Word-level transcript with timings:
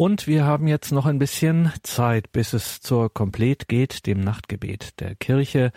Und 0.00 0.26
wir 0.26 0.46
haben 0.46 0.66
jetzt 0.66 0.92
noch 0.92 1.04
ein 1.04 1.18
bisschen 1.18 1.74
Zeit, 1.82 2.32
bis 2.32 2.54
es 2.54 2.80
zur 2.80 3.12
Komplet 3.12 3.68
geht, 3.68 4.06
dem 4.06 4.20
Nachtgebet 4.20 4.98
der 4.98 5.14
Kirche 5.14 5.72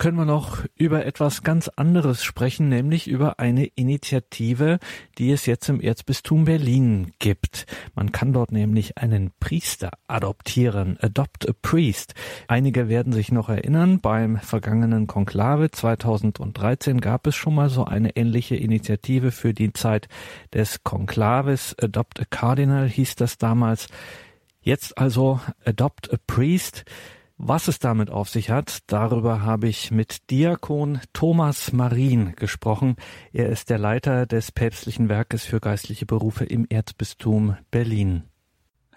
können 0.00 0.16
wir 0.16 0.24
noch 0.24 0.64
über 0.76 1.04
etwas 1.04 1.42
ganz 1.42 1.68
anderes 1.68 2.24
sprechen, 2.24 2.70
nämlich 2.70 3.06
über 3.06 3.38
eine 3.38 3.66
Initiative, 3.66 4.78
die 5.18 5.30
es 5.30 5.44
jetzt 5.44 5.68
im 5.68 5.78
Erzbistum 5.78 6.46
Berlin 6.46 7.12
gibt. 7.18 7.66
Man 7.94 8.10
kann 8.10 8.32
dort 8.32 8.50
nämlich 8.50 8.96
einen 8.96 9.30
Priester 9.40 9.90
adoptieren, 10.08 10.96
adopt 11.02 11.46
a 11.46 11.52
priest. 11.60 12.14
Einige 12.48 12.88
werden 12.88 13.12
sich 13.12 13.30
noch 13.30 13.50
erinnern, 13.50 14.00
beim 14.00 14.38
vergangenen 14.38 15.06
Konklave 15.06 15.70
2013 15.70 17.02
gab 17.02 17.26
es 17.26 17.36
schon 17.36 17.54
mal 17.54 17.68
so 17.68 17.84
eine 17.84 18.16
ähnliche 18.16 18.56
Initiative 18.56 19.30
für 19.32 19.52
die 19.52 19.74
Zeit 19.74 20.08
des 20.54 20.82
Konklaves. 20.82 21.76
Adopt 21.78 22.20
a 22.20 22.24
Cardinal 22.24 22.88
hieß 22.88 23.16
das 23.16 23.36
damals. 23.36 23.88
Jetzt 24.62 24.96
also 24.96 25.40
Adopt 25.66 26.10
a 26.10 26.16
Priest. 26.26 26.86
Was 27.42 27.68
es 27.68 27.78
damit 27.78 28.10
auf 28.10 28.28
sich 28.28 28.50
hat, 28.50 28.80
darüber 28.86 29.40
habe 29.40 29.66
ich 29.66 29.90
mit 29.90 30.30
Diakon 30.30 31.00
Thomas 31.14 31.72
Marin 31.72 32.34
gesprochen. 32.36 32.96
Er 33.32 33.48
ist 33.48 33.70
der 33.70 33.78
Leiter 33.78 34.26
des 34.26 34.52
päpstlichen 34.52 35.08
Werkes 35.08 35.46
für 35.46 35.58
geistliche 35.58 36.04
Berufe 36.04 36.44
im 36.44 36.66
Erzbistum 36.68 37.56
Berlin. 37.70 38.24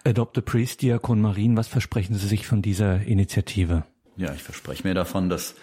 Adopt 0.04 0.36
a 0.36 0.40
Priest, 0.42 0.82
Diakon 0.82 1.22
Marin, 1.22 1.56
was 1.56 1.68
versprechen 1.68 2.16
Sie 2.16 2.26
sich 2.26 2.46
von 2.46 2.60
dieser 2.60 3.00
Initiative? 3.00 3.84
Ja, 4.18 4.34
ich 4.34 4.42
verspreche 4.42 4.86
mir 4.86 4.92
davon, 4.92 5.30
dass 5.30 5.54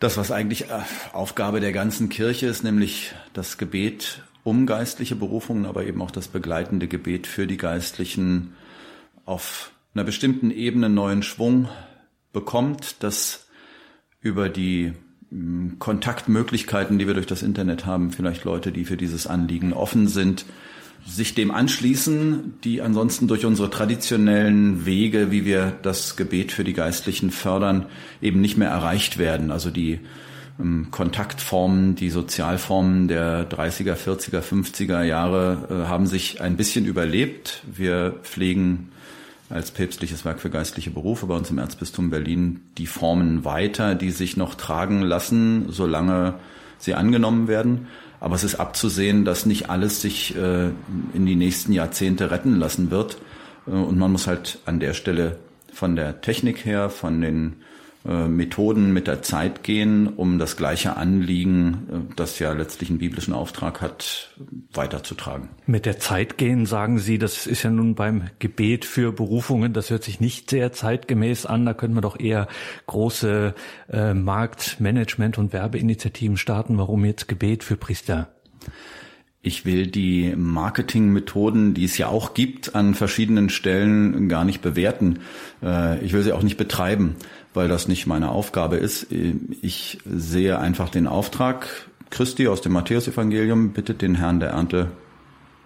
das, 0.00 0.16
was 0.16 0.32
eigentlich 0.32 0.70
äh, 0.70 0.80
Aufgabe 1.12 1.60
der 1.60 1.70
ganzen 1.70 2.08
Kirche 2.08 2.48
ist, 2.48 2.64
nämlich 2.64 3.14
das 3.32 3.58
Gebet 3.58 4.24
um 4.42 4.66
geistliche 4.66 5.14
Berufungen, 5.14 5.66
aber 5.66 5.84
eben 5.84 6.02
auch 6.02 6.10
das 6.10 6.26
begleitende 6.26 6.88
Gebet 6.88 7.28
für 7.28 7.46
die 7.46 7.58
Geistlichen 7.58 8.54
auf 9.24 9.70
einer 9.94 10.04
bestimmten 10.04 10.50
Ebene 10.50 10.88
neuen 10.88 11.22
Schwung 11.22 11.68
bekommt, 12.32 13.02
dass 13.02 13.46
über 14.20 14.48
die 14.48 14.92
hm, 15.30 15.78
Kontaktmöglichkeiten, 15.78 16.98
die 16.98 17.06
wir 17.06 17.14
durch 17.14 17.26
das 17.26 17.42
Internet 17.42 17.86
haben, 17.86 18.10
vielleicht 18.12 18.44
Leute, 18.44 18.72
die 18.72 18.84
für 18.84 18.96
dieses 18.96 19.26
Anliegen 19.26 19.72
offen 19.72 20.08
sind, 20.08 20.44
sich 21.06 21.34
dem 21.34 21.50
anschließen, 21.50 22.58
die 22.64 22.82
ansonsten 22.82 23.28
durch 23.28 23.46
unsere 23.46 23.70
traditionellen 23.70 24.84
Wege, 24.84 25.30
wie 25.30 25.44
wir 25.44 25.78
das 25.82 26.16
Gebet 26.16 26.52
für 26.52 26.64
die 26.64 26.74
Geistlichen 26.74 27.30
fördern, 27.30 27.86
eben 28.20 28.40
nicht 28.40 28.58
mehr 28.58 28.68
erreicht 28.68 29.16
werden. 29.16 29.50
Also 29.50 29.70
die 29.70 30.00
ähm, 30.60 30.88
Kontaktformen, 30.90 31.94
die 31.94 32.10
Sozialformen 32.10 33.08
der 33.08 33.48
30er, 33.48 33.94
40er, 33.94 34.42
50er 34.42 35.02
Jahre 35.02 35.68
äh, 35.70 35.88
haben 35.88 36.06
sich 36.06 36.40
ein 36.40 36.56
bisschen 36.56 36.84
überlebt. 36.84 37.62
Wir 37.72 38.16
pflegen 38.22 38.90
als 39.50 39.70
päpstliches 39.70 40.24
Werk 40.24 40.40
für 40.40 40.50
geistliche 40.50 40.90
Berufe 40.90 41.26
bei 41.26 41.34
uns 41.34 41.50
im 41.50 41.58
Erzbistum 41.58 42.10
Berlin 42.10 42.60
die 42.76 42.86
Formen 42.86 43.44
weiter, 43.44 43.94
die 43.94 44.10
sich 44.10 44.36
noch 44.36 44.54
tragen 44.54 45.02
lassen, 45.02 45.66
solange 45.70 46.34
sie 46.78 46.94
angenommen 46.94 47.48
werden. 47.48 47.86
Aber 48.20 48.34
es 48.34 48.44
ist 48.44 48.56
abzusehen, 48.56 49.24
dass 49.24 49.46
nicht 49.46 49.70
alles 49.70 50.00
sich 50.00 50.36
äh, 50.36 50.70
in 51.14 51.24
die 51.24 51.36
nächsten 51.36 51.72
Jahrzehnte 51.72 52.30
retten 52.30 52.56
lassen 52.56 52.90
wird. 52.90 53.18
Äh, 53.66 53.70
und 53.70 53.98
man 53.98 54.12
muss 54.12 54.26
halt 54.26 54.58
an 54.66 54.80
der 54.80 54.92
Stelle 54.92 55.38
von 55.72 55.96
der 55.96 56.20
Technik 56.20 56.64
her, 56.64 56.90
von 56.90 57.20
den 57.20 57.56
Methoden 58.04 58.92
mit 58.92 59.06
der 59.06 59.22
Zeit 59.22 59.62
gehen, 59.64 60.06
um 60.06 60.38
das 60.38 60.56
gleiche 60.56 60.96
Anliegen, 60.96 61.88
äh, 62.10 62.14
das 62.14 62.38
ja 62.38 62.52
letztlich 62.52 62.90
einen 62.90 62.98
biblischen 62.98 63.34
Auftrag 63.34 63.80
hat, 63.80 64.30
weiterzutragen. 64.72 65.48
Mit 65.66 65.84
der 65.84 65.98
Zeit 65.98 66.38
gehen, 66.38 66.64
sagen 66.64 66.98
Sie, 66.98 67.18
das 67.18 67.46
ist 67.46 67.64
ja 67.64 67.70
nun 67.70 67.94
beim 67.94 68.30
Gebet 68.38 68.84
für 68.84 69.12
Berufungen, 69.12 69.72
das 69.72 69.90
hört 69.90 70.04
sich 70.04 70.20
nicht 70.20 70.50
sehr 70.50 70.72
zeitgemäß 70.72 71.44
an. 71.44 71.66
Da 71.66 71.74
könnte 71.74 71.94
man 71.94 72.02
doch 72.02 72.18
eher 72.18 72.48
große 72.86 73.54
äh, 73.90 74.14
Marktmanagement- 74.14 75.38
und 75.38 75.52
Werbeinitiativen 75.52 76.36
starten. 76.36 76.78
Warum 76.78 77.04
jetzt 77.04 77.28
Gebet 77.28 77.64
für 77.64 77.76
Priester? 77.76 78.28
Ich 79.40 79.64
will 79.64 79.86
die 79.86 80.34
Marketingmethoden, 80.36 81.72
die 81.74 81.84
es 81.84 81.96
ja 81.96 82.08
auch 82.08 82.34
gibt, 82.34 82.74
an 82.74 82.94
verschiedenen 82.94 83.50
Stellen 83.50 84.28
gar 84.28 84.44
nicht 84.44 84.62
bewerten. 84.62 85.20
Ich 86.02 86.12
will 86.12 86.22
sie 86.22 86.32
auch 86.32 86.42
nicht 86.42 86.56
betreiben 86.56 87.16
weil 87.58 87.66
das 87.66 87.88
nicht 87.88 88.06
meine 88.06 88.30
Aufgabe 88.30 88.76
ist. 88.76 89.08
Ich 89.10 89.98
sehe 90.04 90.60
einfach 90.60 90.90
den 90.90 91.08
Auftrag 91.08 91.88
Christi 92.08 92.46
aus 92.46 92.60
dem 92.60 92.72
Matthäusevangelium, 92.72 93.70
bittet 93.70 94.00
den 94.00 94.14
Herrn 94.14 94.38
der 94.38 94.50
Ernte 94.50 94.92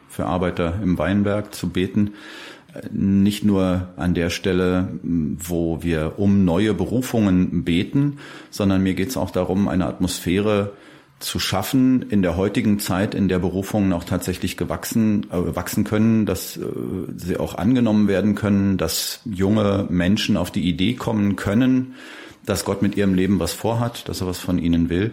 für 0.09 0.25
Arbeiter 0.25 0.81
im 0.83 0.97
Weinberg 0.99 1.54
zu 1.54 1.69
beten. 1.69 2.12
Nicht 2.91 3.44
nur 3.44 3.89
an 3.97 4.15
der 4.15 4.31
Stelle, 4.31 4.89
wo 5.03 5.83
wir 5.83 6.15
um 6.16 6.47
neue 6.47 6.72
Berufungen 6.72 7.62
beten, 7.65 8.16
sondern 8.49 8.83
mir 8.83 8.94
geht 8.94 9.10
es 9.10 9.19
auch 9.19 9.31
darum, 9.31 9.69
eine 9.69 9.87
Atmosphäre 9.87 10.72
zu 11.22 11.38
schaffen 11.38 12.03
in 12.10 12.22
der 12.22 12.37
heutigen 12.37 12.78
Zeit, 12.78 13.15
in 13.15 13.28
der 13.28 13.38
Berufungen 13.38 13.93
auch 13.93 14.05
tatsächlich 14.05 14.56
gewachsen 14.56 15.27
äh, 15.31 15.56
wachsen 15.56 15.84
können, 15.84 16.27
dass 16.27 16.56
äh, 16.56 16.62
sie 17.16 17.38
auch 17.38 17.55
angenommen 17.55 18.09
werden 18.09 18.34
können, 18.34 18.77
dass 18.77 19.21
junge 19.25 19.87
Menschen 19.88 20.37
auf 20.37 20.50
die 20.50 20.69
Idee 20.69 20.94
kommen 20.94 21.37
können, 21.37 21.94
dass 22.44 22.65
Gott 22.65 22.83
mit 22.83 22.97
ihrem 22.97 23.15
Leben 23.15 23.38
was 23.38 23.53
vorhat, 23.53 24.09
dass 24.09 24.21
er 24.21 24.27
was 24.27 24.38
von 24.38 24.59
ihnen 24.59 24.91
will. 24.91 25.12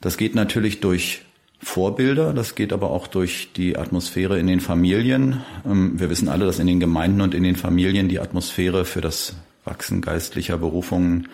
Das 0.00 0.16
geht 0.16 0.34
natürlich 0.34 0.80
durch 0.80 1.22
Vorbilder, 1.58 2.32
das 2.32 2.54
geht 2.54 2.72
aber 2.72 2.90
auch 2.90 3.06
durch 3.06 3.50
die 3.54 3.76
Atmosphäre 3.76 4.38
in 4.38 4.46
den 4.46 4.60
Familien. 4.60 5.42
Ähm, 5.66 5.98
wir 5.98 6.10
wissen 6.10 6.28
alle, 6.28 6.46
dass 6.46 6.58
in 6.58 6.66
den 6.66 6.80
Gemeinden 6.80 7.20
und 7.20 7.34
in 7.34 7.42
den 7.42 7.56
Familien 7.56 8.08
die 8.08 8.20
Atmosphäre 8.20 8.84
für 8.84 9.00
das 9.00 9.34
Wachsen 9.64 10.00
geistlicher 10.00 10.58
Berufungen 10.58 11.28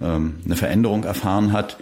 ähm, 0.00 0.36
eine 0.44 0.56
Veränderung 0.56 1.04
erfahren 1.04 1.52
hat 1.52 1.78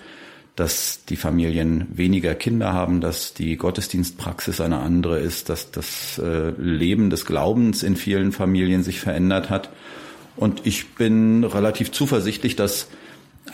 dass 0.56 1.04
die 1.08 1.16
Familien 1.16 1.86
weniger 1.92 2.34
Kinder 2.34 2.72
haben, 2.72 3.00
dass 3.00 3.34
die 3.34 3.56
Gottesdienstpraxis 3.56 4.60
eine 4.60 4.78
andere 4.78 5.18
ist, 5.18 5.48
dass 5.48 5.72
das 5.72 6.18
äh, 6.18 6.50
Leben 6.50 7.10
des 7.10 7.26
Glaubens 7.26 7.82
in 7.82 7.96
vielen 7.96 8.30
Familien 8.30 8.84
sich 8.84 9.00
verändert 9.00 9.50
hat. 9.50 9.70
Und 10.36 10.66
ich 10.66 10.94
bin 10.94 11.42
relativ 11.44 11.90
zuversichtlich, 11.90 12.54
dass 12.54 12.88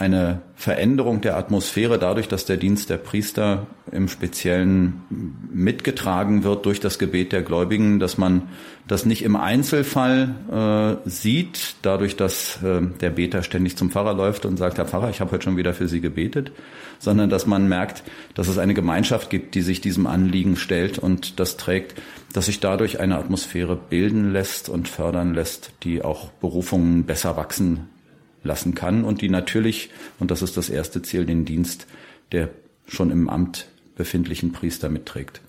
eine 0.00 0.41
Veränderung 0.56 1.21
der 1.21 1.37
Atmosphäre 1.37 1.99
dadurch, 1.99 2.27
dass 2.27 2.47
der 2.47 2.56
Dienst 2.56 2.88
der 2.88 2.97
Priester 2.97 3.66
im 3.93 4.09
Speziellen 4.09 5.03
mitgetragen 5.53 6.43
wird 6.43 6.65
durch 6.65 6.81
das 6.81 6.99
Gebet 6.99 7.33
der 7.33 7.43
Gläubigen, 7.43 7.99
dass 8.00 8.16
man 8.16 8.49
das 8.88 9.05
nicht 9.05 9.22
im 9.22 9.37
Einzelfall 9.37 10.97
äh, 11.05 11.09
sieht, 11.09 11.77
dadurch, 11.83 12.16
dass 12.16 12.62
äh, 12.62 12.81
der 13.00 13.11
Beter 13.11 13.43
ständig 13.43 13.77
zum 13.77 13.91
Pfarrer 13.91 14.15
läuft 14.15 14.47
und 14.47 14.56
sagt, 14.56 14.78
Herr 14.78 14.87
Pfarrer, 14.87 15.11
ich 15.11 15.21
habe 15.21 15.33
heute 15.33 15.44
schon 15.44 15.59
wieder 15.59 15.75
für 15.75 15.87
Sie 15.87 16.00
gebetet, 16.00 16.50
sondern 16.99 17.28
dass 17.28 17.47
man 17.47 17.69
merkt, 17.69 18.03
dass 18.34 18.49
es 18.49 18.56
eine 18.56 18.72
Gemeinschaft 18.72 19.28
gibt, 19.28 19.55
die 19.55 19.62
sich 19.62 19.82
diesem 19.82 20.06
Anliegen 20.06 20.56
stellt 20.56 20.99
und 20.99 21.38
das 21.38 21.59
trägt, 21.59 22.00
dass 22.32 22.47
sich 22.47 22.61
dadurch 22.61 23.00
eine 23.00 23.19
Atmosphäre 23.19 23.77
bilden 23.77 24.32
lässt 24.32 24.71
und 24.71 24.88
fördern 24.88 25.34
lässt, 25.34 25.72
die 25.82 26.03
auch 26.03 26.31
Berufungen 26.31 27.05
besser 27.05 27.37
wachsen 27.37 27.88
lassen 28.42 28.74
kann 28.74 29.04
und 29.04 29.20
die 29.20 29.28
natürlich, 29.28 29.90
und 30.18 30.30
das 30.30 30.42
ist 30.42 30.56
das 30.56 30.70
erste 30.70 31.02
Ziel, 31.02 31.26
den 31.26 31.44
Dienst 31.44 31.86
der 32.32 32.50
schon 32.86 33.10
im 33.10 33.28
Amt 33.28 33.66
befindlichen 33.96 34.52
Priester 34.52 34.88
mitträgt. 34.88 35.40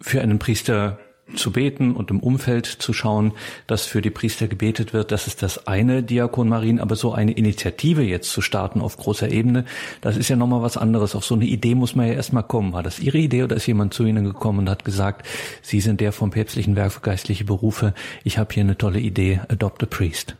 Für 0.00 0.20
einen 0.20 0.38
Priester 0.38 0.98
zu 1.36 1.52
beten 1.52 1.94
und 1.94 2.10
im 2.10 2.20
Umfeld 2.20 2.66
zu 2.66 2.92
schauen, 2.92 3.32
dass 3.66 3.86
für 3.86 4.02
die 4.02 4.10
Priester 4.10 4.48
gebetet 4.48 4.92
wird, 4.92 5.12
das 5.12 5.26
ist 5.26 5.42
das 5.42 5.66
eine 5.66 6.02
Diakon 6.02 6.48
Marien, 6.48 6.80
aber 6.80 6.96
so 6.96 7.12
eine 7.12 7.32
Initiative 7.32 8.02
jetzt 8.02 8.30
zu 8.30 8.40
starten 8.40 8.80
auf 8.80 8.96
großer 8.96 9.30
Ebene, 9.30 9.64
das 10.00 10.16
ist 10.16 10.28
ja 10.28 10.36
nochmal 10.36 10.62
was 10.62 10.76
anderes. 10.76 11.14
Auf 11.14 11.24
so 11.24 11.34
eine 11.34 11.44
Idee 11.44 11.74
muss 11.74 11.94
man 11.94 12.08
ja 12.08 12.14
erstmal 12.14 12.42
kommen. 12.42 12.72
War 12.72 12.82
das 12.82 12.98
Ihre 12.98 13.18
Idee 13.18 13.44
oder 13.44 13.56
ist 13.56 13.66
jemand 13.66 13.94
zu 13.94 14.04
Ihnen 14.04 14.24
gekommen 14.24 14.60
und 14.60 14.70
hat 14.70 14.84
gesagt, 14.84 15.26
Sie 15.62 15.80
sind 15.80 16.00
der 16.00 16.12
vom 16.12 16.30
päpstlichen 16.30 16.76
Werk 16.76 16.92
für 16.92 17.00
geistliche 17.00 17.44
Berufe, 17.44 17.94
ich 18.24 18.38
habe 18.38 18.52
hier 18.52 18.64
eine 18.64 18.78
tolle 18.78 19.00
Idee, 19.00 19.40
adopt 19.48 19.82
a 19.82 19.86
priest? 19.86 20.36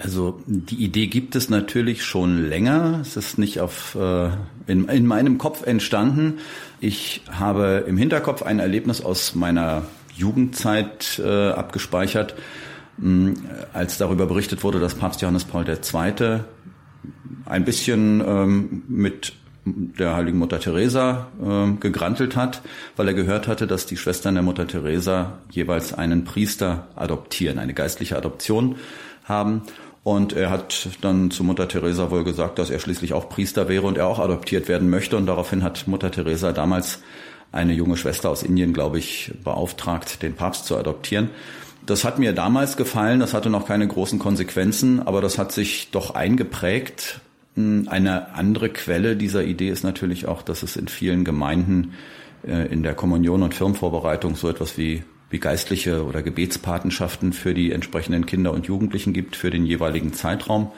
Also 0.00 0.40
die 0.46 0.76
Idee 0.76 1.08
gibt 1.08 1.34
es 1.34 1.50
natürlich 1.50 2.04
schon 2.04 2.48
länger. 2.48 3.00
Es 3.02 3.16
ist 3.16 3.36
nicht 3.36 3.58
auf 3.58 3.96
äh, 3.96 4.30
in, 4.68 4.88
in 4.88 5.06
meinem 5.06 5.38
Kopf 5.38 5.66
entstanden. 5.66 6.38
Ich 6.78 7.22
habe 7.28 7.84
im 7.88 7.96
Hinterkopf 7.96 8.42
ein 8.42 8.60
Erlebnis 8.60 9.00
aus 9.00 9.34
meiner 9.34 9.82
Jugendzeit 10.14 11.18
äh, 11.18 11.48
abgespeichert, 11.50 12.36
mh, 12.98 13.34
als 13.72 13.98
darüber 13.98 14.26
berichtet 14.26 14.62
wurde, 14.62 14.78
dass 14.78 14.94
Papst 14.94 15.20
Johannes 15.20 15.44
Paul 15.44 15.66
II. 15.68 16.40
ein 17.46 17.64
bisschen 17.64 18.22
ähm, 18.24 18.82
mit 18.86 19.32
der 19.64 20.14
heiligen 20.14 20.38
Mutter 20.38 20.60
Teresa 20.60 21.26
äh, 21.42 21.72
gegrantelt 21.80 22.36
hat, 22.36 22.62
weil 22.94 23.08
er 23.08 23.14
gehört 23.14 23.48
hatte, 23.48 23.66
dass 23.66 23.86
die 23.86 23.96
Schwestern 23.96 24.34
der 24.34 24.44
Mutter 24.44 24.68
Teresa 24.68 25.38
jeweils 25.50 25.92
einen 25.92 26.22
Priester 26.22 26.86
adoptieren, 26.94 27.58
eine 27.58 27.74
geistliche 27.74 28.16
Adoption 28.16 28.76
haben. 29.28 29.62
Und 30.04 30.32
er 30.32 30.50
hat 30.50 30.88
dann 31.02 31.30
zu 31.30 31.44
Mutter 31.44 31.68
Teresa 31.68 32.10
wohl 32.10 32.24
gesagt, 32.24 32.58
dass 32.58 32.70
er 32.70 32.78
schließlich 32.78 33.12
auch 33.12 33.28
Priester 33.28 33.68
wäre 33.68 33.86
und 33.86 33.98
er 33.98 34.06
auch 34.06 34.18
adoptiert 34.18 34.68
werden 34.68 34.88
möchte. 34.88 35.16
Und 35.16 35.26
daraufhin 35.26 35.62
hat 35.62 35.86
Mutter 35.86 36.10
Teresa 36.10 36.52
damals 36.52 37.00
eine 37.52 37.72
junge 37.72 37.96
Schwester 37.96 38.30
aus 38.30 38.42
Indien, 38.42 38.72
glaube 38.72 38.98
ich, 38.98 39.32
beauftragt, 39.44 40.22
den 40.22 40.34
Papst 40.34 40.66
zu 40.66 40.76
adoptieren. 40.76 41.30
Das 41.84 42.04
hat 42.04 42.18
mir 42.18 42.34
damals 42.34 42.76
gefallen, 42.76 43.20
das 43.20 43.32
hatte 43.32 43.48
noch 43.48 43.66
keine 43.66 43.88
großen 43.88 44.18
Konsequenzen, 44.18 45.00
aber 45.06 45.22
das 45.22 45.38
hat 45.38 45.52
sich 45.52 45.90
doch 45.90 46.14
eingeprägt. 46.14 47.20
Hm, 47.54 47.88
eine 47.90 48.34
andere 48.34 48.68
Quelle 48.68 49.16
dieser 49.16 49.42
Idee 49.44 49.70
ist 49.70 49.84
natürlich 49.84 50.26
auch, 50.26 50.42
dass 50.42 50.62
es 50.62 50.76
in 50.76 50.88
vielen 50.88 51.24
Gemeinden 51.24 51.94
äh, 52.46 52.70
in 52.72 52.82
der 52.82 52.94
Kommunion 52.94 53.42
und 53.42 53.54
Firmenvorbereitung 53.54 54.36
so 54.36 54.48
etwas 54.48 54.76
wie, 54.76 55.02
wie 55.30 55.38
geistliche 55.38 56.04
oder 56.04 56.22
Gebetspatenschaften 56.22 57.32
für 57.32 57.54
die 57.54 57.72
entsprechenden 57.72 58.26
Kinder 58.26 58.52
und 58.52 58.66
Jugendlichen 58.66 59.12
gibt 59.12 59.36
für 59.36 59.50
den 59.50 59.66
jeweiligen 59.66 60.12
Zeitraum. 60.12 60.72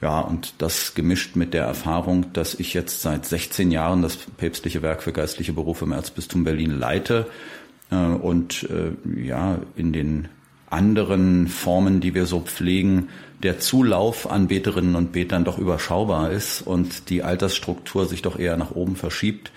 Ja, 0.00 0.20
und 0.20 0.54
das 0.58 0.94
gemischt 0.94 1.34
mit 1.34 1.54
der 1.54 1.64
Erfahrung, 1.64 2.32
dass 2.32 2.54
ich 2.54 2.72
jetzt 2.72 3.02
seit 3.02 3.26
16 3.26 3.70
Jahren 3.72 4.02
das 4.02 4.16
päpstliche 4.16 4.82
Werk 4.82 5.02
für 5.02 5.12
geistliche 5.12 5.52
Berufe 5.52 5.86
im 5.86 5.92
Erzbistum 5.92 6.44
Berlin 6.44 6.78
leite 6.78 7.26
äh, 7.90 7.96
und 7.96 8.68
äh, 8.70 9.26
ja, 9.26 9.58
in 9.74 9.92
den 9.92 10.28
anderen 10.70 11.48
Formen, 11.48 12.00
die 12.00 12.14
wir 12.14 12.26
so 12.26 12.40
pflegen, 12.40 13.08
der 13.42 13.58
Zulauf 13.58 14.30
an 14.30 14.48
Beterinnen 14.48 14.94
und 14.94 15.12
Betern 15.12 15.44
doch 15.44 15.58
überschaubar 15.58 16.30
ist 16.30 16.62
und 16.62 17.08
die 17.10 17.22
Altersstruktur 17.22 18.06
sich 18.06 18.22
doch 18.22 18.38
eher 18.38 18.56
nach 18.56 18.72
oben 18.72 18.94
verschiebt. 18.94 19.50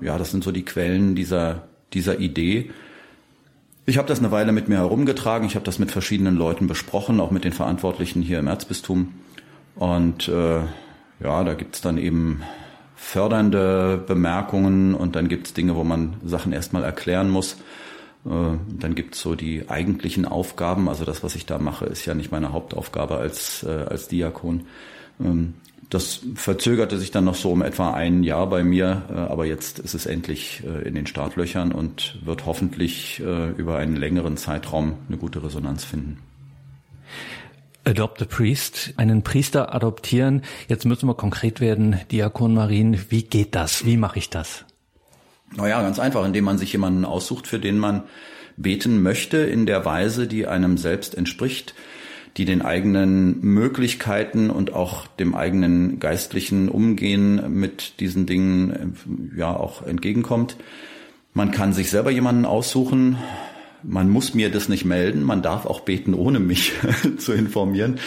Ja, 0.00 0.18
das 0.18 0.30
sind 0.30 0.44
so 0.44 0.52
die 0.52 0.64
Quellen 0.64 1.14
dieser, 1.14 1.68
dieser 1.92 2.18
Idee. 2.18 2.70
Ich 3.88 3.96
habe 3.96 4.06
das 4.06 4.18
eine 4.18 4.30
Weile 4.30 4.52
mit 4.52 4.68
mir 4.68 4.76
herumgetragen, 4.76 5.46
ich 5.46 5.54
habe 5.54 5.64
das 5.64 5.78
mit 5.78 5.90
verschiedenen 5.90 6.36
Leuten 6.36 6.66
besprochen, 6.66 7.20
auch 7.20 7.30
mit 7.30 7.44
den 7.44 7.54
Verantwortlichen 7.54 8.20
hier 8.20 8.38
im 8.38 8.46
Erzbistum. 8.46 9.14
Und 9.76 10.28
äh, 10.28 10.58
ja, 11.20 11.42
da 11.42 11.54
gibt's 11.54 11.80
dann 11.80 11.96
eben 11.96 12.42
fördernde 12.96 13.96
Bemerkungen 14.06 14.94
und 14.94 15.16
dann 15.16 15.28
gibt's 15.28 15.54
Dinge, 15.54 15.74
wo 15.74 15.84
man 15.84 16.18
Sachen 16.22 16.52
erstmal 16.52 16.84
erklären 16.84 17.30
muss. 17.30 17.54
Äh, 18.26 18.58
dann 18.78 18.94
gibt's 18.94 19.22
so 19.22 19.34
die 19.34 19.70
eigentlichen 19.70 20.26
Aufgaben. 20.26 20.90
Also 20.90 21.06
das, 21.06 21.22
was 21.22 21.34
ich 21.34 21.46
da 21.46 21.56
mache, 21.56 21.86
ist 21.86 22.04
ja 22.04 22.12
nicht 22.12 22.30
meine 22.30 22.52
Hauptaufgabe 22.52 23.16
als, 23.16 23.62
äh, 23.62 23.86
als 23.88 24.06
Diakon. 24.06 24.66
Ähm, 25.18 25.54
das 25.90 26.20
verzögerte 26.34 26.98
sich 26.98 27.10
dann 27.10 27.24
noch 27.24 27.34
so 27.34 27.50
um 27.50 27.62
etwa 27.62 27.92
ein 27.92 28.22
Jahr 28.22 28.48
bei 28.48 28.62
mir, 28.62 29.02
äh, 29.10 29.14
aber 29.14 29.46
jetzt 29.46 29.78
ist 29.78 29.94
es 29.94 30.06
endlich 30.06 30.62
äh, 30.64 30.86
in 30.86 30.94
den 30.94 31.06
Startlöchern 31.06 31.72
und 31.72 32.18
wird 32.24 32.46
hoffentlich 32.46 33.20
äh, 33.20 33.50
über 33.52 33.78
einen 33.78 33.96
längeren 33.96 34.36
Zeitraum 34.36 34.94
eine 35.08 35.16
gute 35.16 35.42
Resonanz 35.42 35.84
finden. 35.84 36.18
Adopt 37.84 38.20
a 38.20 38.26
Priest, 38.26 38.92
einen 38.96 39.22
Priester 39.22 39.74
adoptieren. 39.74 40.42
Jetzt 40.68 40.84
müssen 40.84 41.08
wir 41.08 41.14
konkret 41.14 41.60
werden, 41.60 41.98
Diakon 42.12 42.52
Marien. 42.52 42.98
Wie 43.08 43.22
geht 43.22 43.54
das? 43.54 43.86
Wie 43.86 43.96
mache 43.96 44.18
ich 44.18 44.28
das? 44.28 44.66
Naja, 45.56 45.80
ganz 45.80 45.98
einfach, 45.98 46.26
indem 46.26 46.44
man 46.44 46.58
sich 46.58 46.72
jemanden 46.72 47.06
aussucht, 47.06 47.46
für 47.46 47.58
den 47.58 47.78
man 47.78 48.02
beten 48.58 49.02
möchte, 49.02 49.38
in 49.38 49.64
der 49.64 49.86
Weise, 49.86 50.26
die 50.26 50.46
einem 50.46 50.76
selbst 50.76 51.14
entspricht, 51.14 51.74
die 52.36 52.44
den 52.44 52.62
eigenen 52.62 53.40
Möglichkeiten 53.40 54.50
und 54.50 54.72
auch 54.74 55.06
dem 55.06 55.34
eigenen 55.34 55.98
geistlichen 55.98 56.68
Umgehen 56.68 57.58
mit 57.58 58.00
diesen 58.00 58.26
Dingen 58.26 58.96
ja 59.36 59.56
auch 59.56 59.82
entgegenkommt. 59.86 60.56
Man 61.34 61.50
kann 61.50 61.72
sich 61.72 61.90
selber 61.90 62.10
jemanden 62.10 62.44
aussuchen, 62.44 63.16
man 63.82 64.10
muss 64.10 64.34
mir 64.34 64.50
das 64.50 64.68
nicht 64.68 64.84
melden, 64.84 65.22
man 65.22 65.42
darf 65.42 65.66
auch 65.66 65.80
beten, 65.80 66.14
ohne 66.14 66.40
mich 66.40 66.72
zu 67.18 67.32
informieren. 67.32 67.98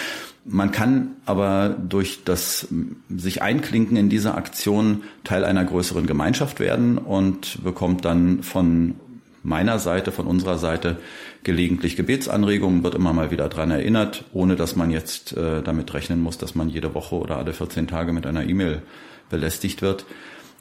Man 0.43 0.71
kann 0.71 1.11
aber 1.25 1.69
durch 1.69 2.23
das 2.25 2.67
sich 3.09 3.41
einklinken 3.41 3.95
in 3.95 4.09
diese 4.09 4.33
Aktion 4.33 5.03
Teil 5.23 5.45
einer 5.45 5.63
größeren 5.63 6.07
Gemeinschaft 6.07 6.59
werden 6.59 6.97
und 6.97 7.63
bekommt 7.63 8.05
dann 8.05 8.41
von 8.41 8.95
meiner 9.43 9.79
Seite, 9.79 10.11
von 10.11 10.27
unserer 10.27 10.57
Seite 10.57 10.97
gelegentlich 11.43 11.95
Gebetsanregungen, 11.95 12.83
wird 12.83 12.95
immer 12.95 13.13
mal 13.13 13.31
wieder 13.31 13.49
dran 13.49 13.71
erinnert, 13.71 14.25
ohne 14.33 14.55
dass 14.55 14.75
man 14.75 14.91
jetzt 14.91 15.35
äh, 15.35 15.61
damit 15.61 15.93
rechnen 15.93 16.21
muss, 16.21 16.37
dass 16.37 16.55
man 16.55 16.69
jede 16.69 16.93
Woche 16.93 17.15
oder 17.15 17.37
alle 17.37 17.53
14 17.53 17.87
Tage 17.87 18.13
mit 18.13 18.25
einer 18.25 18.47
E-Mail 18.47 18.81
belästigt 19.29 19.81
wird. 19.81 20.05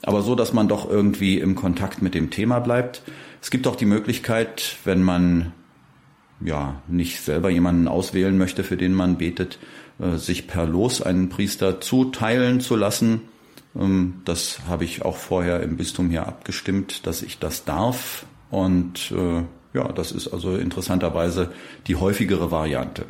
Aber 0.03 0.23
so, 0.23 0.35
dass 0.35 0.53
man 0.53 0.67
doch 0.67 0.89
irgendwie 0.89 1.39
im 1.39 1.55
Kontakt 1.55 2.01
mit 2.01 2.15
dem 2.15 2.31
Thema 2.31 2.59
bleibt. 2.59 3.03
Es 3.41 3.51
gibt 3.51 3.67
auch 3.67 3.75
die 3.75 3.85
Möglichkeit, 3.85 4.77
wenn 4.83 5.03
man 5.03 5.51
ja 6.43 6.81
nicht 6.87 7.21
selber 7.21 7.49
jemanden 7.49 7.87
auswählen 7.87 8.37
möchte, 8.37 8.63
für 8.63 8.77
den 8.77 8.93
man 8.93 9.17
betet, 9.17 9.59
äh, 9.99 10.17
sich 10.17 10.47
per 10.47 10.65
Los 10.65 11.01
einen 11.01 11.29
Priester 11.29 11.81
zuteilen 11.81 12.61
zu 12.61 12.75
lassen. 12.75 13.21
Ähm, 13.75 14.21
das 14.25 14.61
habe 14.67 14.83
ich 14.85 15.03
auch 15.03 15.17
vorher 15.17 15.61
im 15.61 15.77
Bistum 15.77 16.09
hier 16.09 16.27
abgestimmt, 16.27 17.05
dass 17.05 17.21
ich 17.21 17.37
das 17.37 17.65
darf. 17.65 18.25
Und 18.51 19.11
äh, 19.11 19.43
ja, 19.73 19.91
das 19.91 20.11
ist 20.11 20.27
also 20.27 20.55
interessanterweise 20.55 21.51
die 21.87 21.95
häufigere 21.95 22.51
Variante. 22.51 23.05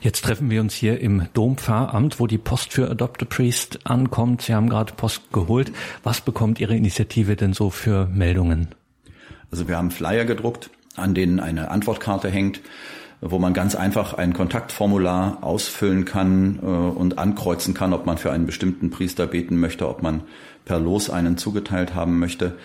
Jetzt 0.00 0.24
treffen 0.24 0.50
wir 0.50 0.60
uns 0.60 0.74
hier 0.74 1.00
im 1.00 1.26
Dompfarramt, 1.32 2.20
wo 2.20 2.26
die 2.26 2.38
Post 2.38 2.72
für 2.72 2.90
Adopt 2.90 3.22
a 3.22 3.26
Priest 3.26 3.86
ankommt. 3.86 4.42
Sie 4.42 4.54
haben 4.54 4.68
gerade 4.68 4.92
Post 4.92 5.32
geholt. 5.32 5.72
Was 6.02 6.20
bekommt 6.20 6.60
Ihre 6.60 6.76
Initiative 6.76 7.34
denn 7.34 7.54
so 7.54 7.70
für 7.70 8.06
Meldungen? 8.06 8.68
Also 9.50 9.68
wir 9.68 9.78
haben 9.78 9.90
Flyer 9.90 10.24
gedruckt, 10.24 10.70
an 10.96 11.14
denen 11.14 11.40
eine 11.40 11.70
Antwortkarte 11.70 12.28
hängt, 12.28 12.60
wo 13.20 13.38
man 13.38 13.54
ganz 13.54 13.74
einfach 13.74 14.14
ein 14.14 14.32
Kontaktformular 14.32 15.38
ausfüllen 15.42 16.04
kann 16.04 16.58
äh, 16.62 16.66
und 16.66 17.18
ankreuzen 17.18 17.74
kann, 17.74 17.92
ob 17.92 18.06
man 18.06 18.18
für 18.18 18.32
einen 18.32 18.46
bestimmten 18.46 18.90
Priester 18.90 19.26
beten 19.26 19.58
möchte, 19.58 19.88
ob 19.88 20.02
man 20.02 20.22
per 20.64 20.78
Los 20.78 21.10
einen 21.10 21.38
zugeteilt 21.38 21.94
haben 21.94 22.18
möchte. 22.18 22.56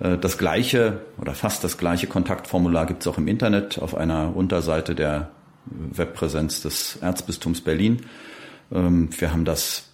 Äh, 0.00 0.18
das 0.18 0.38
gleiche 0.38 1.00
oder 1.20 1.34
fast 1.34 1.64
das 1.64 1.78
gleiche 1.78 2.06
Kontaktformular 2.06 2.86
gibt 2.86 3.02
es 3.02 3.08
auch 3.08 3.18
im 3.18 3.28
Internet 3.28 3.78
auf 3.80 3.94
einer 3.94 4.36
Unterseite 4.36 4.94
der 4.94 5.30
Webpräsenz 5.66 6.62
des 6.62 6.96
Erzbistums 7.00 7.60
Berlin. 7.60 8.02
Ähm, 8.72 9.08
wir 9.18 9.32
haben 9.32 9.44
das 9.44 9.84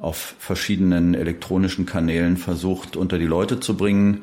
auf 0.00 0.34
verschiedenen 0.38 1.14
elektronischen 1.14 1.86
Kanälen 1.86 2.36
versucht 2.36 2.96
unter 2.96 3.18
die 3.18 3.26
Leute 3.26 3.60
zu 3.60 3.76
bringen. 3.76 4.22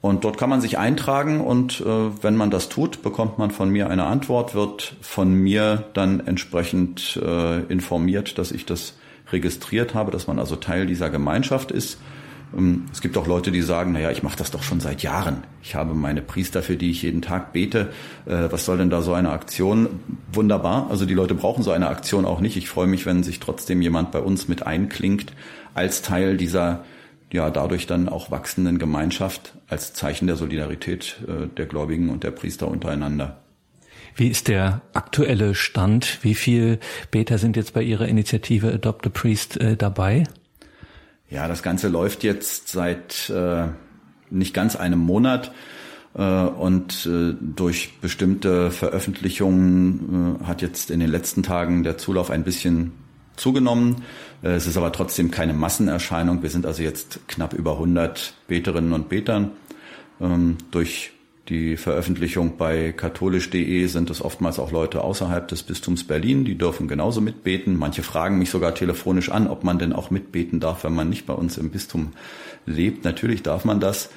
Und 0.00 0.24
dort 0.24 0.38
kann 0.38 0.48
man 0.48 0.62
sich 0.62 0.78
eintragen 0.78 1.40
und 1.40 1.80
äh, 1.80 1.84
wenn 2.22 2.34
man 2.34 2.50
das 2.50 2.70
tut, 2.70 3.02
bekommt 3.02 3.38
man 3.38 3.50
von 3.50 3.68
mir 3.68 3.90
eine 3.90 4.04
Antwort, 4.04 4.54
wird 4.54 4.94
von 5.02 5.34
mir 5.34 5.84
dann 5.92 6.20
entsprechend 6.20 7.20
äh, 7.22 7.60
informiert, 7.64 8.38
dass 8.38 8.50
ich 8.50 8.64
das 8.64 8.94
registriert 9.30 9.94
habe, 9.94 10.10
dass 10.10 10.26
man 10.26 10.38
also 10.38 10.56
Teil 10.56 10.86
dieser 10.86 11.10
Gemeinschaft 11.10 11.70
ist. 11.70 11.98
Ähm, 12.56 12.86
es 12.92 13.02
gibt 13.02 13.18
auch 13.18 13.26
Leute, 13.26 13.52
die 13.52 13.60
sagen, 13.60 13.92
naja, 13.92 14.10
ich 14.10 14.22
mache 14.22 14.38
das 14.38 14.50
doch 14.50 14.62
schon 14.62 14.80
seit 14.80 15.02
Jahren. 15.02 15.44
Ich 15.62 15.74
habe 15.74 15.94
meine 15.94 16.22
Priester, 16.22 16.62
für 16.62 16.76
die 16.76 16.90
ich 16.90 17.02
jeden 17.02 17.20
Tag 17.20 17.52
bete. 17.52 17.92
Äh, 18.24 18.50
was 18.50 18.64
soll 18.64 18.78
denn 18.78 18.90
da 18.90 19.02
so 19.02 19.12
eine 19.12 19.30
Aktion? 19.30 20.00
Wunderbar. 20.32 20.86
Also 20.88 21.04
die 21.04 21.14
Leute 21.14 21.34
brauchen 21.34 21.62
so 21.62 21.72
eine 21.72 21.88
Aktion 21.88 22.24
auch 22.24 22.40
nicht. 22.40 22.56
Ich 22.56 22.70
freue 22.70 22.86
mich, 22.86 23.04
wenn 23.04 23.22
sich 23.22 23.38
trotzdem 23.38 23.82
jemand 23.82 24.12
bei 24.12 24.20
uns 24.20 24.48
mit 24.48 24.66
einklingt 24.66 25.32
als 25.74 26.00
Teil 26.00 26.38
dieser 26.38 26.84
ja 27.32 27.50
dadurch 27.50 27.86
dann 27.86 28.08
auch 28.08 28.30
wachsenden 28.30 28.78
Gemeinschaft 28.78 29.54
als 29.68 29.92
Zeichen 29.94 30.26
der 30.26 30.36
Solidarität 30.36 31.20
äh, 31.26 31.46
der 31.46 31.66
Gläubigen 31.66 32.08
und 32.08 32.24
der 32.24 32.30
Priester 32.30 32.68
untereinander. 32.68 33.38
Wie 34.16 34.28
ist 34.28 34.48
der 34.48 34.82
aktuelle 34.92 35.54
Stand? 35.54 36.18
Wie 36.22 36.34
viel 36.34 36.78
Beter 37.10 37.38
sind 37.38 37.56
jetzt 37.56 37.72
bei 37.72 37.82
Ihrer 37.82 38.08
Initiative 38.08 38.72
Adopt 38.72 39.06
a 39.06 39.10
Priest 39.10 39.56
äh, 39.58 39.76
dabei? 39.76 40.24
Ja, 41.28 41.46
das 41.46 41.62
Ganze 41.62 41.88
läuft 41.88 42.24
jetzt 42.24 42.68
seit 42.68 43.30
äh, 43.30 43.68
nicht 44.30 44.52
ganz 44.52 44.74
einem 44.74 44.98
Monat 44.98 45.52
äh, 46.14 46.22
und 46.22 47.06
äh, 47.06 47.34
durch 47.40 48.00
bestimmte 48.00 48.70
Veröffentlichungen 48.70 50.38
äh, 50.40 50.44
hat 50.44 50.60
jetzt 50.60 50.90
in 50.90 51.00
den 51.00 51.10
letzten 51.10 51.42
Tagen 51.42 51.84
der 51.84 51.98
Zulauf 51.98 52.30
ein 52.30 52.42
bisschen 52.42 52.92
zugenommen. 53.40 54.04
Äh, 54.42 54.50
es 54.50 54.66
ist 54.66 54.76
aber 54.76 54.92
trotzdem 54.92 55.30
keine 55.30 55.54
Massenerscheinung. 55.54 56.42
Wir 56.42 56.50
sind 56.50 56.66
also 56.66 56.82
jetzt 56.82 57.20
knapp 57.28 57.52
über 57.52 57.72
100 57.72 58.34
Beterinnen 58.46 58.92
und 58.92 59.08
Betern. 59.08 59.52
Ähm, 60.20 60.58
durch 60.70 61.12
die 61.48 61.76
Veröffentlichung 61.76 62.56
bei 62.56 62.92
katholisch.de 62.92 63.86
sind 63.86 64.08
es 64.08 64.22
oftmals 64.22 64.60
auch 64.60 64.70
Leute 64.70 65.02
außerhalb 65.02 65.48
des 65.48 65.64
Bistums 65.64 66.06
Berlin, 66.06 66.44
die 66.44 66.56
dürfen 66.56 66.86
genauso 66.86 67.20
mitbeten. 67.20 67.76
Manche 67.76 68.04
fragen 68.04 68.38
mich 68.38 68.50
sogar 68.50 68.74
telefonisch 68.74 69.30
an, 69.30 69.48
ob 69.48 69.64
man 69.64 69.80
denn 69.80 69.92
auch 69.92 70.10
mitbeten 70.10 70.60
darf, 70.60 70.84
wenn 70.84 70.94
man 70.94 71.08
nicht 71.08 71.26
bei 71.26 71.34
uns 71.34 71.58
im 71.58 71.70
Bistum 71.70 72.12
lebt. 72.66 73.04
Natürlich 73.04 73.42
darf 73.42 73.64
man 73.64 73.80
das. 73.80 74.10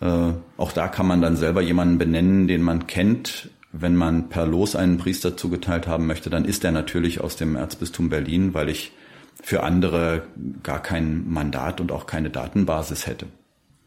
Äh, 0.00 0.32
auch 0.58 0.72
da 0.72 0.88
kann 0.88 1.06
man 1.06 1.22
dann 1.22 1.36
selber 1.36 1.62
jemanden 1.62 1.96
benennen, 1.96 2.48
den 2.48 2.60
man 2.60 2.86
kennt. 2.86 3.48
Wenn 3.76 3.96
man 3.96 4.28
per 4.28 4.46
Los 4.46 4.76
einen 4.76 4.98
Priester 4.98 5.36
zugeteilt 5.36 5.88
haben 5.88 6.06
möchte, 6.06 6.30
dann 6.30 6.44
ist 6.44 6.64
er 6.64 6.70
natürlich 6.70 7.20
aus 7.20 7.34
dem 7.34 7.56
Erzbistum 7.56 8.08
Berlin, 8.08 8.54
weil 8.54 8.68
ich 8.68 8.92
für 9.42 9.64
andere 9.64 10.22
gar 10.62 10.80
kein 10.80 11.28
Mandat 11.28 11.80
und 11.80 11.90
auch 11.90 12.06
keine 12.06 12.30
Datenbasis 12.30 13.08
hätte. 13.08 13.26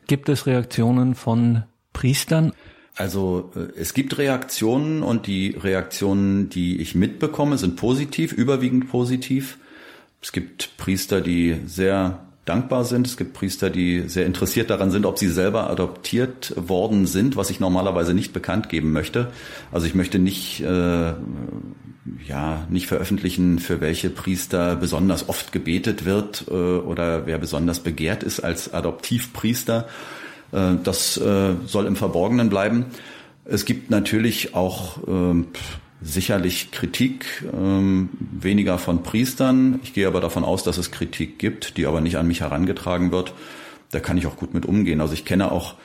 Gibt 0.07 0.27
es 0.27 0.45
Reaktionen 0.45 1.15
von 1.15 1.63
Priestern? 1.93 2.51
Also 2.95 3.51
äh, 3.55 3.79
es 3.79 3.93
gibt 3.93 4.17
Reaktionen 4.17 5.03
und 5.03 5.25
die 5.25 5.51
Reaktionen, 5.51 6.49
die 6.49 6.81
ich 6.81 6.93
mitbekomme, 6.93 7.57
sind 7.57 7.77
positiv, 7.77 8.33
überwiegend 8.33 8.89
positiv. 8.89 9.57
Es 10.21 10.31
gibt 10.31 10.75
Priester, 10.77 11.21
die 11.21 11.57
sehr 11.65 12.26
dankbar 12.47 12.85
sind. 12.85 13.07
Es 13.07 13.17
gibt 13.17 13.33
Priester, 13.33 13.69
die 13.69 14.07
sehr 14.07 14.25
interessiert 14.25 14.69
daran 14.69 14.91
sind, 14.91 15.05
ob 15.05 15.19
sie 15.19 15.27
selber 15.27 15.69
adoptiert 15.69 16.53
worden 16.55 17.05
sind, 17.05 17.35
was 17.35 17.49
ich 17.49 17.59
normalerweise 17.59 18.13
nicht 18.13 18.33
bekannt 18.33 18.69
geben 18.69 18.91
möchte. 18.91 19.31
Also 19.71 19.85
ich 19.85 19.95
möchte 19.95 20.19
nicht, 20.19 20.61
äh, 20.61 21.13
ja, 22.27 22.65
nicht 22.69 22.87
veröffentlichen, 22.87 23.59
für 23.59 23.81
welche 23.81 24.09
Priester 24.09 24.75
besonders 24.75 25.29
oft 25.29 25.51
gebetet 25.51 26.05
wird 26.05 26.45
äh, 26.49 26.53
oder 26.53 27.25
wer 27.25 27.37
besonders 27.37 27.79
begehrt 27.79 28.23
ist 28.23 28.39
als 28.39 28.73
Adoptivpriester. 28.73 29.87
Äh, 30.51 30.75
das 30.83 31.17
äh, 31.17 31.53
soll 31.65 31.85
im 31.85 31.95
Verborgenen 31.95 32.49
bleiben. 32.49 32.85
Es 33.45 33.65
gibt 33.65 33.89
natürlich 33.89 34.55
auch 34.55 34.97
äh, 35.07 35.43
sicherlich 36.01 36.71
Kritik, 36.71 37.43
ähm, 37.53 38.09
weniger 38.19 38.77
von 38.77 39.03
Priestern. 39.03 39.79
Ich 39.83 39.93
gehe 39.93 40.07
aber 40.07 40.21
davon 40.21 40.43
aus, 40.43 40.63
dass 40.63 40.77
es 40.77 40.91
Kritik 40.91 41.39
gibt, 41.39 41.77
die 41.77 41.85
aber 41.85 42.01
nicht 42.01 42.17
an 42.17 42.27
mich 42.27 42.41
herangetragen 42.41 43.11
wird. 43.11 43.33
Da 43.91 43.99
kann 43.99 44.17
ich 44.17 44.27
auch 44.27 44.37
gut 44.37 44.53
mit 44.53 44.65
umgehen. 44.65 45.01
Also 45.01 45.13
ich 45.13 45.25
kenne 45.25 45.51
auch, 45.51 45.75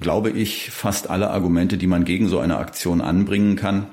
glaube 0.00 0.30
ich, 0.30 0.70
fast 0.70 1.10
alle 1.10 1.30
Argumente, 1.30 1.76
die 1.76 1.86
man 1.86 2.04
gegen 2.04 2.28
so 2.28 2.38
eine 2.38 2.56
Aktion 2.58 3.00
anbringen 3.00 3.56
kann. 3.56 3.86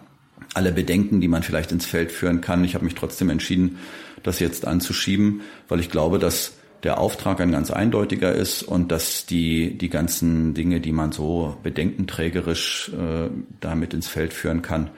Alle 0.53 0.71
Bedenken, 0.71 1.19
die 1.19 1.27
man 1.27 1.43
vielleicht 1.43 1.71
ins 1.71 1.85
Feld 1.85 2.11
führen 2.11 2.41
kann. 2.41 2.63
Ich 2.63 2.75
habe 2.75 2.85
mich 2.85 2.95
trotzdem 2.95 3.29
entschieden, 3.29 3.77
das 4.23 4.39
jetzt 4.39 4.65
anzuschieben, 4.65 5.41
weil 5.67 5.79
ich 5.79 5.89
glaube, 5.89 6.19
dass 6.19 6.53
der 6.83 6.99
Auftrag 6.99 7.41
ein 7.41 7.51
ganz 7.51 7.71
eindeutiger 7.71 8.31
ist 8.33 8.61
und 8.63 8.91
dass 8.91 9.25
die, 9.25 9.77
die 9.77 9.89
ganzen 9.89 10.53
Dinge, 10.53 10.79
die 10.79 10.91
man 10.91 11.11
so 11.11 11.57
bedenkenträgerisch 11.63 12.91
äh, 12.93 13.29
damit 13.59 13.93
ins 13.93 14.07
Feld 14.07 14.33
führen 14.33 14.61
kann, 14.61 14.91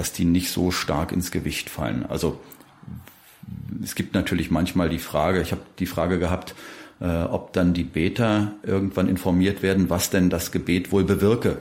dass 0.00 0.14
die 0.14 0.24
nicht 0.24 0.50
so 0.50 0.70
stark 0.70 1.12
ins 1.12 1.30
Gewicht 1.30 1.68
fallen. 1.68 2.06
Also 2.06 2.40
es 3.82 3.94
gibt 3.94 4.14
natürlich 4.14 4.50
manchmal 4.50 4.88
die 4.88 4.98
Frage, 4.98 5.42
ich 5.42 5.52
habe 5.52 5.60
die 5.78 5.84
Frage 5.84 6.18
gehabt, 6.18 6.54
äh, 7.00 7.24
ob 7.24 7.52
dann 7.52 7.74
die 7.74 7.84
Beter 7.84 8.52
irgendwann 8.62 9.10
informiert 9.10 9.62
werden, 9.62 9.90
was 9.90 10.08
denn 10.08 10.30
das 10.30 10.52
Gebet 10.52 10.90
wohl 10.90 11.04
bewirke. 11.04 11.58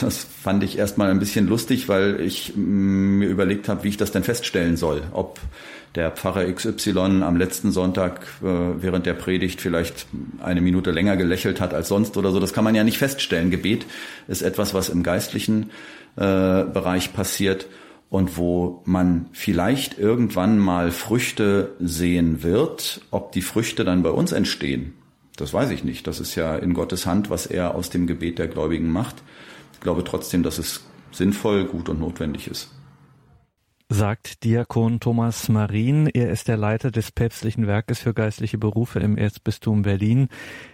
Das 0.00 0.24
fand 0.24 0.64
ich 0.64 0.78
erstmal 0.78 1.10
ein 1.10 1.18
bisschen 1.18 1.46
lustig, 1.46 1.88
weil 1.88 2.20
ich 2.20 2.54
mm, 2.56 3.18
mir 3.18 3.28
überlegt 3.28 3.68
habe, 3.68 3.84
wie 3.84 3.88
ich 3.88 3.96
das 3.96 4.12
denn 4.12 4.24
feststellen 4.24 4.76
soll. 4.76 5.02
Ob 5.12 5.38
der 5.94 6.10
Pfarrer 6.10 6.52
XY 6.52 7.22
am 7.22 7.36
letzten 7.36 7.72
Sonntag 7.72 8.20
äh, 8.42 8.46
während 8.82 9.06
der 9.06 9.14
Predigt 9.14 9.60
vielleicht 9.60 10.06
eine 10.42 10.60
Minute 10.60 10.90
länger 10.90 11.16
gelächelt 11.16 11.60
hat 11.60 11.74
als 11.74 11.88
sonst 11.88 12.16
oder 12.16 12.32
so. 12.32 12.40
Das 12.40 12.52
kann 12.52 12.64
man 12.64 12.74
ja 12.74 12.84
nicht 12.84 12.98
feststellen. 12.98 13.50
Gebet 13.50 13.86
ist 14.26 14.42
etwas, 14.42 14.74
was 14.74 14.88
im 14.88 15.02
geistlichen 15.02 15.70
äh, 16.16 16.64
Bereich 16.64 17.12
passiert 17.12 17.66
und 18.10 18.36
wo 18.36 18.82
man 18.84 19.26
vielleicht 19.32 19.98
irgendwann 19.98 20.58
mal 20.58 20.90
Früchte 20.90 21.74
sehen 21.80 22.42
wird. 22.42 23.00
Ob 23.10 23.32
die 23.32 23.42
Früchte 23.42 23.84
dann 23.84 24.02
bei 24.02 24.10
uns 24.10 24.32
entstehen, 24.32 24.94
das 25.36 25.54
weiß 25.54 25.70
ich 25.70 25.84
nicht. 25.84 26.06
Das 26.06 26.20
ist 26.20 26.34
ja 26.34 26.56
in 26.56 26.74
Gottes 26.74 27.06
Hand, 27.06 27.30
was 27.30 27.46
er 27.46 27.74
aus 27.74 27.90
dem 27.90 28.06
Gebet 28.06 28.38
der 28.38 28.48
Gläubigen 28.48 28.90
macht. 28.90 29.16
Ich 29.78 29.80
glaube 29.80 30.02
trotzdem, 30.02 30.42
dass 30.42 30.58
es 30.58 30.84
sinnvoll, 31.12 31.64
gut 31.64 31.88
und 31.88 32.00
notwendig 32.00 32.48
ist 32.48 32.70
sagt 33.90 34.44
Diakon 34.44 35.00
Thomas 35.00 35.48
Marin. 35.48 36.08
Er 36.08 36.30
ist 36.30 36.48
der 36.48 36.58
Leiter 36.58 36.90
des 36.90 37.10
päpstlichen 37.10 37.66
Werkes 37.66 38.00
für 38.00 38.12
geistliche 38.12 38.58
Berufe 38.58 38.98
im 39.00 39.16
Erzbistum 39.16 39.80
Berlin. 39.80 40.28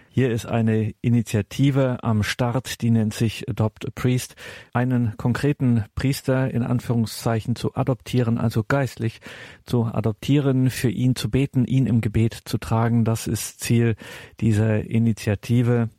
Hier 0.09 0.31
ist 0.31 0.45
eine 0.45 0.93
Initiative 1.01 1.97
am 2.01 2.23
Start, 2.23 2.81
die 2.81 2.89
nennt 2.89 3.13
sich 3.13 3.49
Adopt 3.49 3.85
a 3.85 3.89
Priest. 3.93 4.35
Einen 4.73 5.15
konkreten 5.17 5.85
Priester 5.95 6.49
in 6.51 6.63
Anführungszeichen 6.63 7.55
zu 7.55 7.75
adoptieren, 7.75 8.37
also 8.37 8.63
geistlich 8.65 9.19
zu 9.65 9.85
adoptieren, 9.85 10.69
für 10.69 10.89
ihn 10.89 11.15
zu 11.15 11.29
beten, 11.29 11.65
ihn 11.65 11.85
im 11.85 12.01
Gebet 12.01 12.33
zu 12.45 12.57
tragen. 12.57 13.03
Das 13.05 13.27
ist 13.27 13.59
Ziel 13.59 13.95
dieser 14.39 14.85
Initiative. 14.89 15.89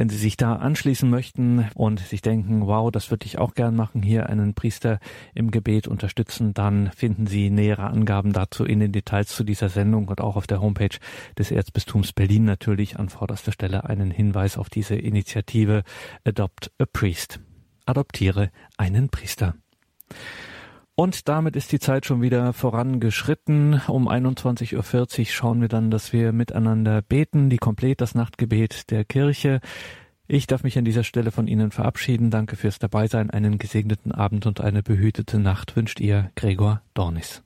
Wenn 0.00 0.08
Sie 0.08 0.16
sich 0.16 0.38
da 0.38 0.56
anschließen 0.56 1.10
möchten 1.10 1.68
und 1.74 2.00
sich 2.00 2.22
denken, 2.22 2.66
wow, 2.66 2.90
das 2.90 3.10
würde 3.10 3.26
ich 3.26 3.36
auch 3.36 3.52
gern 3.52 3.76
machen, 3.76 4.00
hier 4.00 4.30
einen 4.30 4.54
Priester 4.54 4.98
im 5.34 5.50
Gebet 5.50 5.86
unterstützen, 5.86 6.54
dann 6.54 6.90
finden 6.92 7.26
Sie 7.26 7.50
nähere 7.50 7.82
Angaben 7.82 8.32
dazu 8.32 8.64
in 8.64 8.80
den 8.80 8.92
Details 8.92 9.28
zu 9.28 9.44
dieser 9.44 9.68
Sendung 9.68 10.08
und 10.08 10.22
auch 10.22 10.36
auf 10.36 10.46
der 10.46 10.62
Homepage 10.62 10.96
des 11.36 11.50
Erzbistums 11.50 12.14
Berlin 12.14 12.46
natürlich 12.46 12.98
an 12.98 13.10
vorderster 13.10 13.52
Stelle 13.52 13.84
einen 13.84 14.10
Hinweis 14.10 14.56
auf 14.56 14.70
diese 14.70 14.94
Initiative 14.94 15.82
Adopt 16.24 16.72
a 16.78 16.86
Priest. 16.90 17.40
Adoptiere 17.84 18.52
einen 18.78 19.10
Priester. 19.10 19.54
Und 21.00 21.30
damit 21.30 21.56
ist 21.56 21.72
die 21.72 21.78
Zeit 21.78 22.04
schon 22.04 22.20
wieder 22.20 22.52
vorangeschritten. 22.52 23.80
Um 23.88 24.06
21.40 24.06 24.76
Uhr 25.20 25.24
schauen 25.24 25.62
wir 25.62 25.68
dann, 25.68 25.90
dass 25.90 26.12
wir 26.12 26.32
miteinander 26.32 27.00
beten, 27.00 27.48
die 27.48 27.56
komplett 27.56 28.02
das 28.02 28.14
Nachtgebet 28.14 28.90
der 28.90 29.06
Kirche. 29.06 29.60
Ich 30.28 30.46
darf 30.46 30.62
mich 30.62 30.76
an 30.76 30.84
dieser 30.84 31.02
Stelle 31.02 31.30
von 31.30 31.46
Ihnen 31.46 31.70
verabschieden. 31.70 32.30
Danke 32.30 32.56
fürs 32.56 32.78
Dabeisein. 32.78 33.30
Einen 33.30 33.56
gesegneten 33.56 34.12
Abend 34.12 34.44
und 34.44 34.60
eine 34.60 34.82
behütete 34.82 35.38
Nacht 35.38 35.74
wünscht 35.74 36.00
Ihr 36.00 36.32
Gregor 36.34 36.82
Dornis. 36.92 37.44